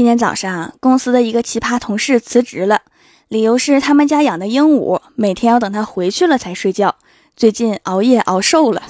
[0.00, 2.80] 今天早上，公司的一个奇葩同事辞职了，
[3.28, 6.94] 理由是他们家养的鹦鹉每天要等他回去了才睡觉，
[7.36, 8.82] 最近熬夜熬瘦了。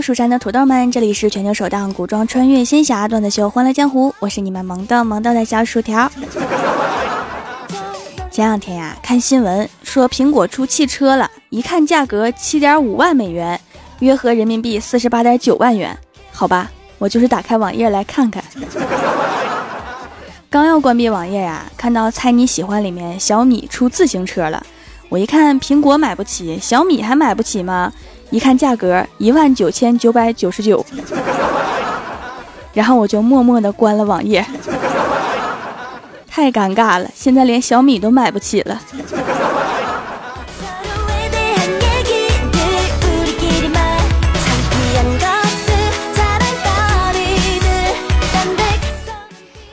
[0.00, 6.10] 蜀山的土豆们，这里是全球首档古装穿越仙侠段子秀《欢乐江湖》，我是你们萌的萌豆的小薯条。
[8.30, 13.60] 前两天呀，看新闻说苹果出汽车了，一看价格七点五万美元，
[13.98, 15.94] 约合人民币四十八点九万元。
[16.32, 18.42] 好吧，我就是打开网页来看看。
[20.48, 24.64] 刚要关闭网页呀，看到猜你喜欢里面小米出自行车了，
[25.10, 27.92] 我一看苹果买不起，小米还买不起吗？
[28.30, 30.86] 一看价格一万九千九百九十九，
[32.72, 34.46] 然后我就默默的关了网页，
[36.28, 38.80] 太尴尬了，现在连小米都买不起了。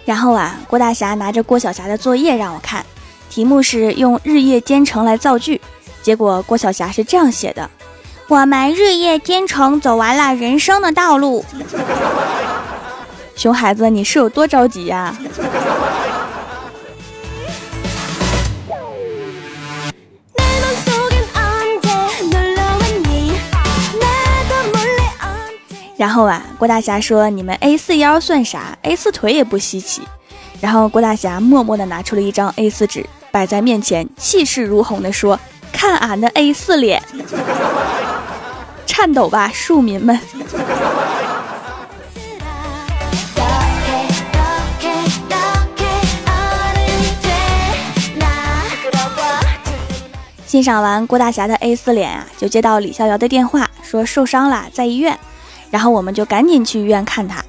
[0.03, 2.83] 然后啊，郭大侠拿着郭晓霞的作业让我看，
[3.29, 5.61] 题目是用日夜兼程来造句，
[6.01, 7.69] 结果郭晓霞是这样写的。
[8.29, 11.45] 我们日夜兼程走完了人生的道路，
[13.37, 15.15] 熊孩子，你是有多着急呀？
[25.95, 30.01] 然后啊，郭大侠说：“你们 A 四腰算啥？A 四腿也不稀奇。”
[30.59, 35.39] 然后郭大侠默默的拿出了一张 A 四纸，摆在面前，气势如虹的说
[35.71, 37.01] ：“看俺的 A 四脸。”
[38.97, 40.19] 颤抖吧，庶民们！
[50.47, 55.15] 欣赏完郭大侠的 A 四脸啊，就接到李逍遥的电话，说受伤了，在医院。
[55.69, 57.45] 然后我们就赶紧去医院看他。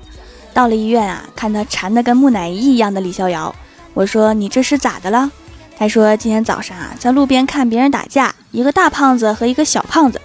[0.53, 3.54] 到了医院啊，看他馋的跟木乃伊一样的李逍遥，
[3.94, 5.30] 我说你这是咋的了？
[5.78, 10.20] 他说今天早上啊，在路边看别人打架，一个大胖子和一个小胖子。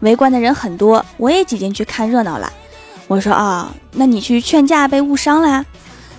[0.00, 2.52] 围观的人很多，我也挤进去看热闹了。
[3.06, 5.64] 我说啊，那你去劝架被误伤啦？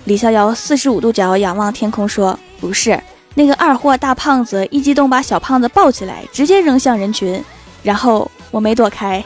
[0.04, 3.02] 李逍遥四十五度角仰望天空说：“不是，
[3.34, 7.44] 那个二货大胖子一激动把小胖子抱起来，直接扔向人群，
[7.82, 9.24] 然后我没躲开。”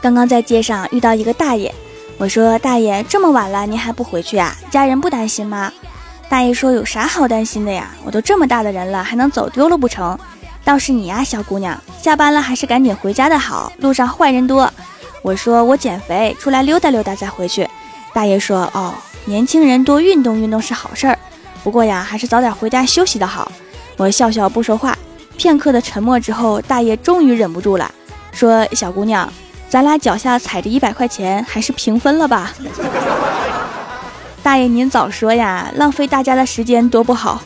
[0.00, 1.72] 刚刚在街上遇到一个大爷。
[2.22, 4.56] 我说大爷，这么晚了您还不回去啊？
[4.70, 5.72] 家人不担心吗？
[6.28, 7.90] 大爷说有啥好担心的呀？
[8.04, 10.16] 我都这么大的人了，还能走丢了不成？
[10.62, 14.72] 倒是你呀，小姑娘，下班了还是赶紧回家的好，路上坏人多。
[15.20, 17.68] 我说我减肥，出来溜达溜达再回去。
[18.14, 18.94] 大爷说哦，
[19.24, 21.18] 年轻人多运动运动是好事儿，
[21.64, 23.50] 不过呀，还是早点回家休息的好。
[23.96, 24.96] 我笑笑不说话，
[25.36, 27.90] 片刻的沉默之后，大爷终于忍不住了，
[28.30, 29.28] 说小姑娘。
[29.72, 32.52] 咱俩脚下踩着一百块钱，还是平分了吧？
[34.42, 37.40] 大爷，您早说呀，浪费大家的时间多不好。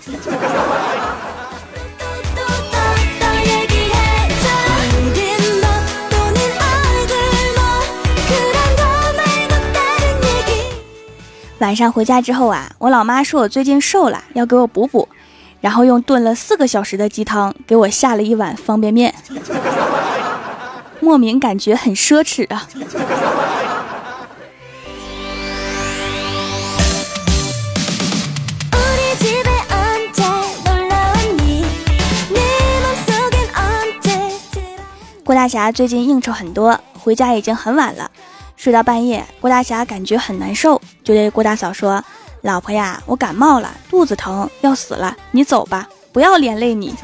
[11.59, 15.09] 晚上回家之后啊，我老妈说我最近瘦了，要给我补补，
[15.60, 19.15] 然后用炖了四个小时的鸡汤给我下了一碗方便面。
[21.06, 22.66] 莫名感觉很奢侈啊！
[35.22, 38.10] 郭大侠最近应酬很多，回家已经很晚了，
[38.56, 42.02] 睡到半夜，郭大侠感觉很难受，就对郭大嫂说
[42.42, 46.96] ：“老婆呀，我感冒了，肚子疼，要死了，你走吧，不要连累你。”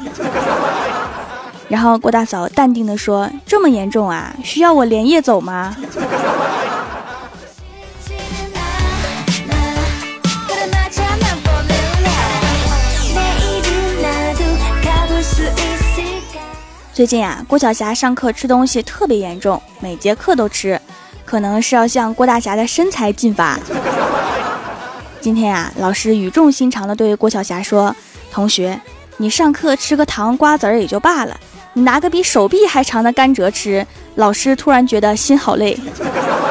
[1.69, 4.35] 然后郭大嫂淡定地说：“这么严重啊？
[4.43, 5.75] 需要我连夜走吗？”
[16.93, 20.79] 最近啊，郭晓霞上课吃东西特别严重，每节课都吃，
[21.25, 23.57] 可能是要向郭大侠的身材进发。
[25.19, 27.95] 今天啊，老师语重心长地对郭晓霞说
[28.31, 28.79] ：“同学，
[29.17, 31.35] 你上课吃个糖瓜子儿也就罢了。”
[31.75, 33.85] 你拿个比手臂还长的甘蔗吃，
[34.15, 35.75] 老师突然觉得心好累。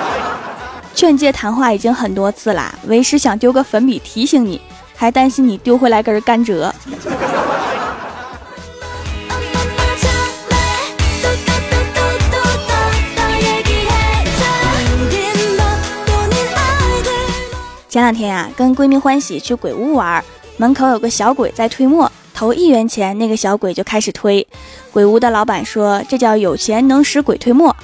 [0.95, 4.61] 劝诫谈话已经很多次啦，为师想丢个粉笔提醒你，
[4.97, 6.73] 还担心你丢回来根甘蔗。
[17.89, 20.25] 前两天呀，跟闺蜜欢喜去鬼屋玩，
[20.57, 22.11] 门口有个小鬼在推磨。
[22.43, 24.45] 投一元钱，那个小鬼就开始推。
[24.93, 27.77] 鬼屋的老板说：“这叫有钱能使鬼推磨。”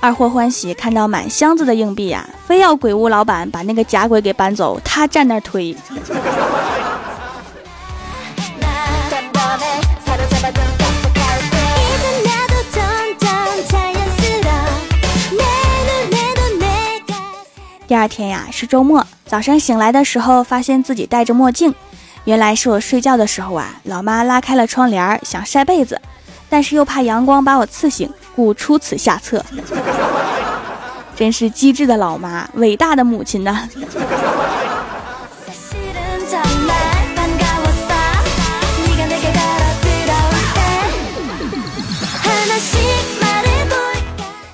[0.00, 5.76] 二货欢喜看到满箱子的硬币呀，非要鬼屋老板把那个假鬼给搬走，他站那儿推。
[17.86, 21.74] 第二天呀是周末，早上醒来的时候发现自己戴着墨镜，
[22.26, 26.00] 原来是我睡觉的时候啊，老妈拉开了窗帘想晒被子，
[26.48, 29.44] 但是又怕阳光把我刺醒，故出此下策。
[31.14, 33.68] 真是机智的老妈，伟大的母亲呐！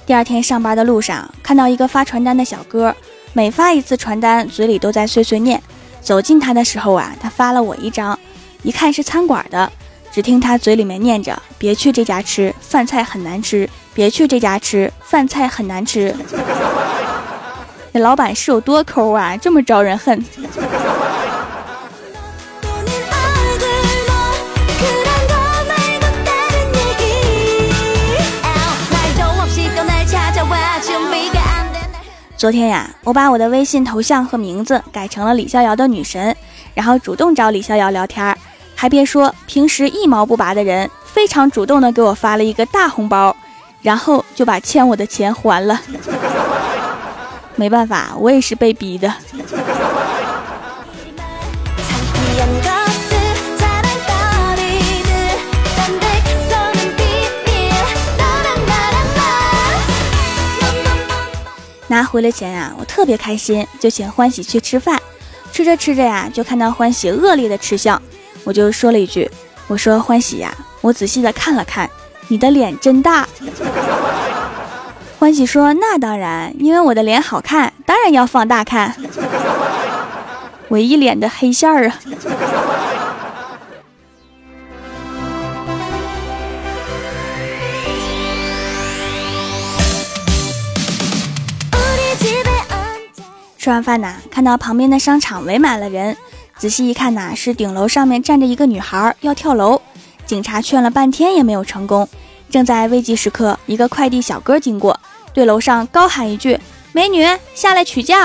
[0.04, 2.94] 第二天上班的路上，看到一个发传单的小哥。
[3.32, 5.62] 每发一次传单，嘴里都在碎碎念。
[6.02, 8.18] 走近他的时候啊，他发了我一张，
[8.62, 9.70] 一看是餐馆的。
[10.10, 13.66] 只听他嘴里面念着：“别去这家吃，饭菜很难吃。
[13.94, 16.14] 别去这家吃，饭菜很难吃。
[17.92, 20.22] ”那老板是有多抠啊，这么招人恨。
[32.42, 36.34] 昨天呀，我把我的微信头像和名字改成了李逍遥的女神，
[36.74, 38.36] 然后主动找李逍遥聊天
[38.74, 43.36] 还别说，平时一毛不拔的人，非常主动的给我发了一个大红包，
[43.80, 45.80] 然后就把欠我的钱还了。
[47.54, 49.14] 没办法，我也是被逼的。
[61.92, 64.98] 拿回了钱呀，我特别开心，就请欢喜去吃饭。
[65.52, 68.00] 吃着吃着呀，就看到欢喜恶劣的吃相，
[68.44, 69.30] 我就说了一句
[69.68, 70.50] ：“我说欢喜呀，
[70.80, 71.90] 我仔细的看了看，
[72.28, 73.28] 你的脸真大。”
[75.20, 78.96] 欢喜说：“那当然，因为我的脸好看，当然要放大看。”
[80.68, 82.00] 我一脸的黑线儿啊。
[93.62, 96.16] 吃完饭呐，看到旁边的商场围满了人，
[96.58, 99.80] 仔细一看呐，是顶楼上面站着一个女孩要跳楼，
[100.26, 102.08] 警察劝了半天也没有成功。
[102.50, 104.98] 正在危急时刻，一个快递小哥经过，
[105.32, 106.58] 对楼上高喊一句
[106.90, 107.24] ：“美女，
[107.54, 108.18] 下来取件。”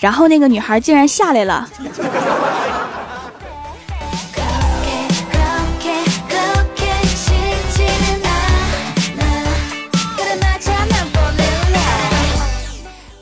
[0.00, 1.68] 然后那个女孩竟然下来了。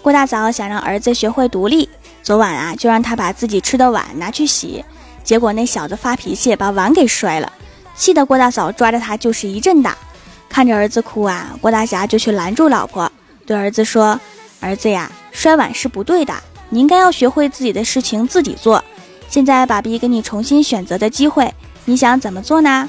[0.06, 1.88] 郭大嫂想让儿子学会独立，
[2.22, 4.84] 昨晚啊就让他把自己吃的碗拿去洗，
[5.24, 7.52] 结果那小子发脾气把碗给摔了，
[7.96, 9.98] 气得郭大嫂抓着他就是一阵打。
[10.48, 13.10] 看着儿子哭啊，郭大侠就去拦住老婆，
[13.44, 14.20] 对儿子说
[14.62, 16.32] ：“儿子呀，摔碗是不对的，
[16.68, 18.84] 你应该要学会自己的事情自己做。
[19.28, 21.52] 现在爸比给你重新选择的机会，
[21.84, 22.88] 你想怎么做呢？”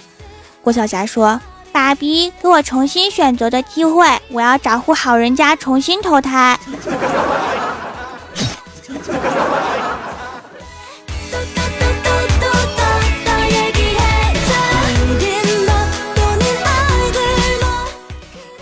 [0.61, 1.41] 郭晓霞说。
[1.77, 6.57] 爸比，给我重新选择的机会，我要找户好人家重新投胎。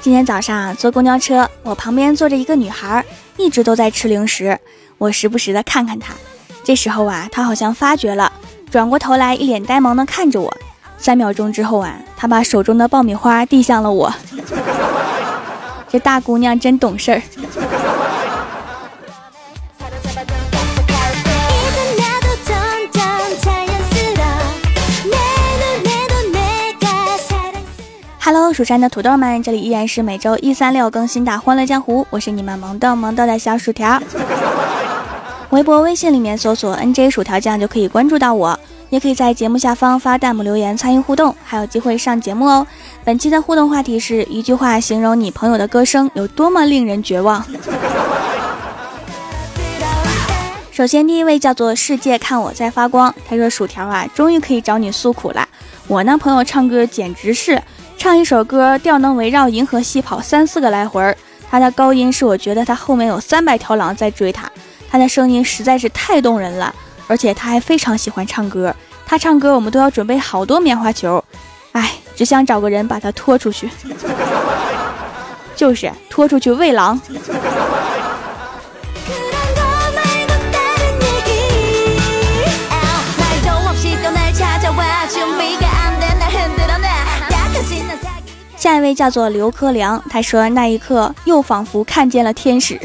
[0.02, 3.02] 今天早上坐公交车，我旁边坐着一个女孩，
[3.38, 4.60] 一直都在吃零食，
[4.98, 6.14] 我时不时的看看她。
[6.66, 8.30] 这时候啊，她好像发觉了，
[8.70, 10.54] 转过头来，一脸呆萌的看着我。
[11.06, 14.12] 三秒钟之后啊，他把手中的爆米花递向了我。
[15.88, 17.22] 这大姑娘真懂事儿。
[28.20, 34.02] Hello，蜀山的土豆们，这里依然是每周一、三、六更新的《欢乐江湖》，我是你们萌豆萌豆的小薯条。
[35.52, 38.60] 微博、微信里面搜索 “nj 薯条酱”就可以关注到我。
[38.89, 42.65] 也可以在节目下方发弹幕留言参与互动，还有机会上节目哦。
[43.04, 47.46] 本期的互动话题是一句话形容你朋友的歌声有多么令人绝望。
[50.72, 55.48] 首先，第一位叫做世界看我在发光，他说：“薯条啊，终于可以找你诉苦了。
[55.88, 57.62] 我那朋友唱歌简直是
[57.98, 61.15] 唱一首歌调能围绕银河系跑三四个来回儿，
[61.50, 64.51] 他的高音是我觉得他后面有三百条狼在追他，
[64.89, 66.75] 他的声音实在是太动人了。”
[67.08, 71.24] 而且他还非常喜欢唱歌他唱歌我们都要准备好多棉花球
[71.74, 73.70] 哎只想找个人把他拖出去。
[75.56, 77.00] 就是拖出去喂狼。
[88.58, 92.80] 下一位叫做刘科良他说那一刻又仿佛看见了天使。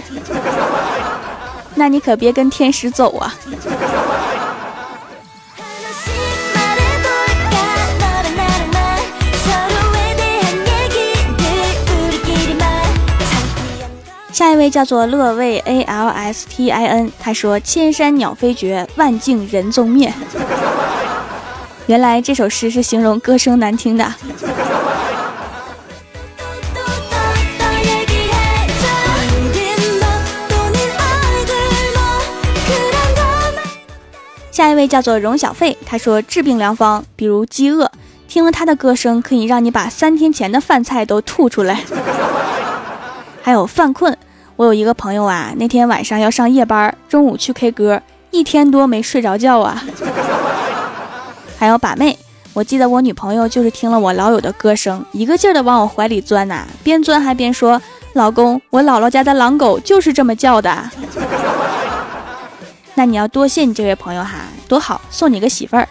[1.75, 3.35] 那你可别跟天使走啊！
[14.33, 20.11] 下一位叫做乐味 A L S T I N，他说：“千山鸟飞绝，万径人踪灭。”
[21.87, 24.15] 原来这首诗是形容歌声难听的。
[34.61, 37.91] 下一位叫做荣小费，他说：“治病良方，比如饥饿，
[38.29, 41.83] 听了他的歌声，可以让你把三天前的饭菜都吐出来。
[43.41, 44.15] ”还有犯困。
[44.57, 49.83] 我有一个朋友啊，那天晚上要上夜班，中午去 K 歌，一天多没睡着觉啊。
[51.59, 52.19] 还有把妹，
[52.53, 57.81] 我记得我女朋友就是听了我老友的歌声，一个劲儿的往我怀里钻呐，边钻还边说
[58.13, 60.91] ：“老公，我姥姥家的狼狗就是这么叫的。”
[63.01, 65.89] 那你要多谢你这位朋友哈，多好，送你个媳妇儿。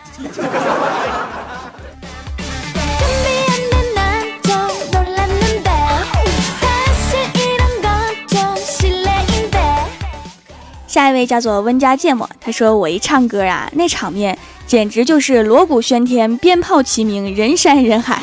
[10.85, 14.37] 下一位叫做温家芥末，他说我一唱歌啊，那场面
[14.67, 18.21] 简直就是锣鼓喧天，鞭炮齐鸣，人山人海。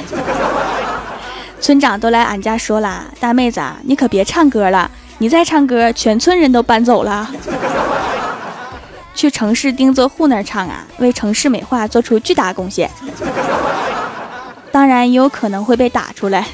[1.61, 4.88] 村长都来俺家说了，大妹子啊，你可别唱歌了，
[5.19, 7.28] 你再唱歌，全村人都搬走了，
[9.17, 12.89] 去城市钉子户那儿唱啊，为城市美化做出巨大贡献。
[14.71, 16.47] 当然也有可能会被打出来。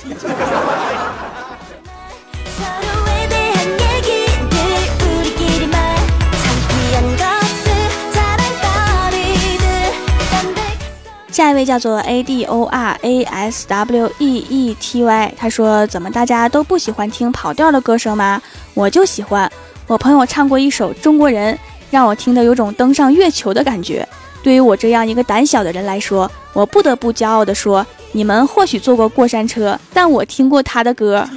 [11.33, 18.41] 下一位叫做 A D O R A S W E E T Y，他说：“怎么大家都不喜欢听跑调的歌声吗？
[18.75, 19.51] 我就喜欢。
[19.89, 21.55] 我朋友唱过一首《中国人》，
[21.93, 24.09] 让我听得有种登上月球的感觉。
[24.43, 31.29] 对于我这样一个胆小的人来说，我不得不骄傲地说：你们或许坐过过山车，但我听过他的歌。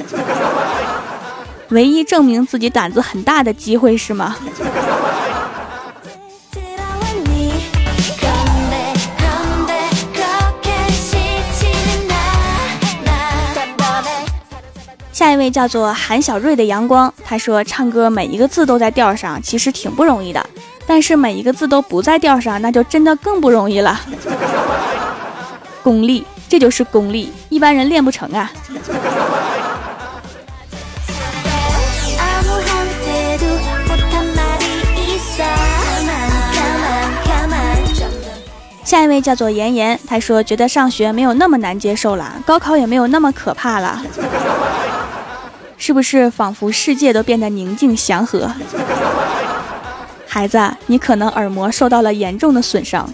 [1.69, 4.37] 唯一证明自己胆子很大的机会是吗？”
[15.15, 20.45] 下一位叫做韩小瑞的阳光，他说唱歌每一个字都在调上，其实挺不容易的。
[20.85, 23.97] 但是每一个字都不在调上，那就真的更不容易了。
[25.81, 28.51] 功力，这就是功力，一般人练不成啊。
[38.83, 44.03] 下一位叫做妍妍，他说觉得上学没有那么难接受了，高考也没有那么可怕了。
[45.77, 48.51] 是不是仿佛世界都变得宁静祥和？
[50.27, 53.09] 孩子，你可能耳膜受到了严重的损伤。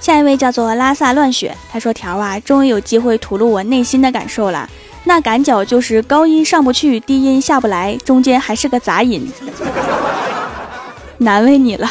[0.00, 4.68] 下一位叫做拉萨乱雪，他说：“条啊，终于有机会吐露我内心的感受了。
[5.04, 9.26] 那感脚就是高音上不去，低音下不来，中间还是个杂音。”
[11.24, 11.90] 难为你了。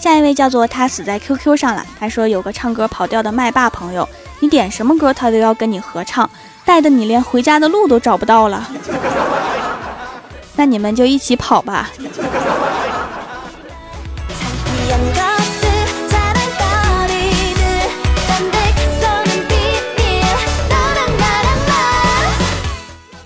[0.00, 1.84] 下一位叫做他死在 QQ 上了。
[2.00, 4.08] 他说有个唱歌跑调的麦霸朋友，
[4.40, 6.28] 你点什么歌他都要跟你合唱，
[6.64, 8.66] 带的你连回家的路都找不到了。
[10.56, 11.90] 那你们就一起跑吧。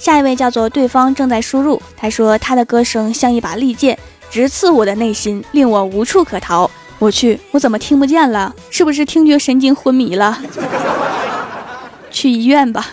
[0.03, 3.97] 下一位叫做对方正在输入，他说他的歌声像一把利剑，
[4.33, 6.69] 直刺我的内心，令我无处可逃。
[6.99, 8.53] 我去，我怎么听不见了？
[8.69, 10.37] 是不是听觉神经昏迷了？
[12.11, 12.89] 去医院吧。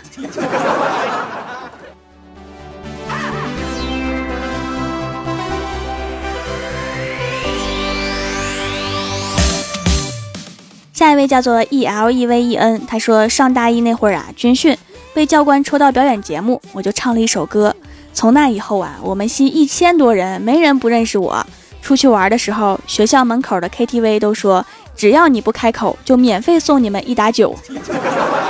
[10.94, 14.78] 下一位叫做 E L E V E N，他说上大一那会儿啊，军训。
[15.13, 17.75] 被教官抽到表演节目，我就唱了一首歌。
[18.13, 21.46] 从那以后啊，我们系一千多人，没人不认识我。
[21.82, 27.56] 出去玩的时候，学校门口的 KTV 都说，只要你不开口，就免费送你们一打酒。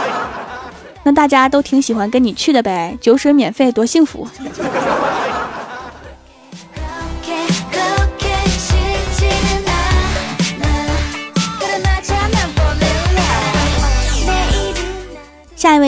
[1.04, 4.28] 那大家都挺喜欢跟你去的呗，酒水免费，多幸福。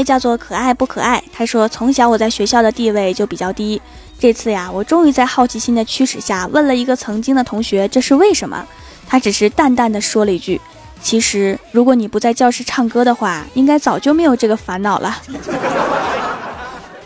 [0.04, 3.82] 叫做可爱不可爱，他说从小我在学校的地位就比较低，
[4.20, 8.66] 这次呀，我终于在好奇心的驱使下问了一个曾经的同学这是为什么，
[9.08, 10.60] 他只是淡淡的说了一句
[11.02, 15.18] ：“其实如果你不在教室唱歌的话，应该早就没有这个烦恼了。”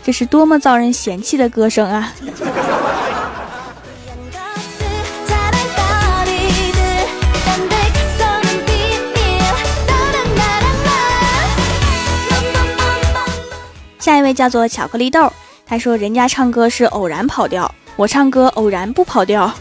[0.04, 2.12] 这是多么遭人嫌弃的歌声啊！
[14.06, 15.32] 下一位叫做巧克力豆，
[15.66, 19.52] 他说人家唱歌是偶然跑调，我唱歌偶然不跑调。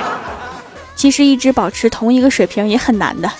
[0.94, 3.30] 其实一直保持同一个水平也很难的。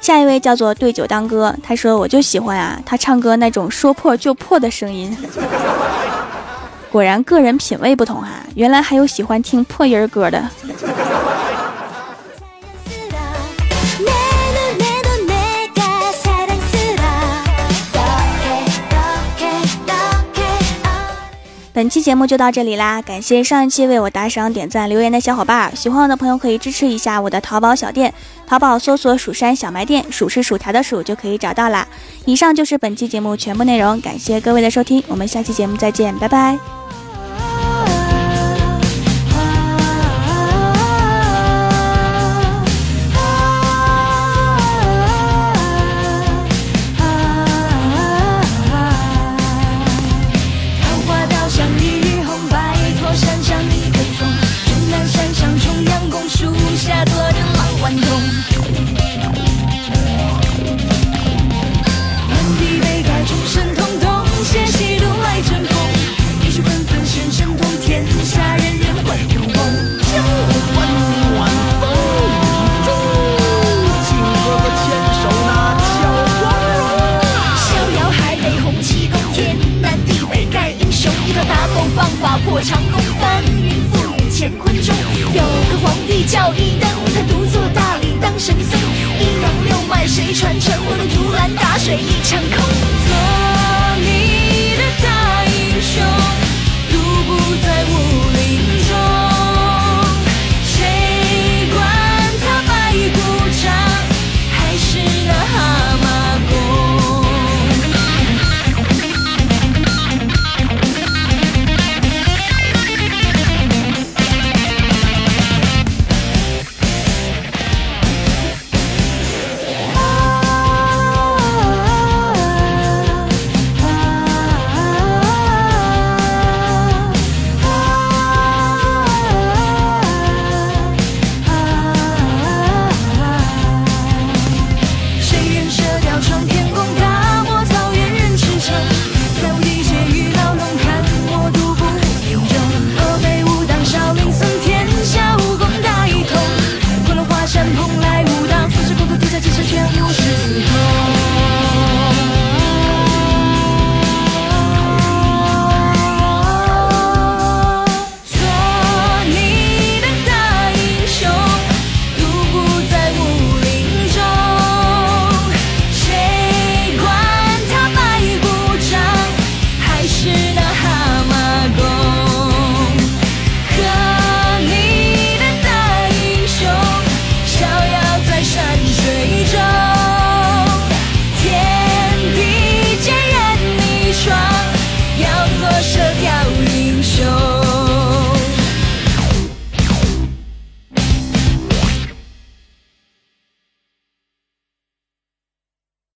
[0.00, 5.16] 下一位叫做对酒当歌，他说我就喜欢啊，他唱歌那种说破就破的声音。
[6.90, 10.50] 果然个人品味不同啊，原来还有喜欢听破音歌的。
[21.78, 28.12] 本期节目就到这里啦，感谢上一期为我打赏、点赞、留言的小伙伴，喜欢我的朋友可以支持一下我的淘宝小店，
[28.48, 31.86] 淘宝搜索“蜀山小卖店”，数是薯条的数就可以找到啦。
[32.24, 36.58] 以上就是本期节目全部内容，感谢各位的收听，我们下期节目再见，拜拜。